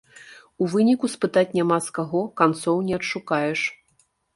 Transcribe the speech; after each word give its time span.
У 0.63 0.69
выніку 0.75 1.11
спытаць 1.15 1.53
няма 1.59 1.77
з 1.91 1.95
каго, 2.01 2.25
канцоў 2.43 2.85
не 2.91 3.01
адшукаеш. 3.03 3.61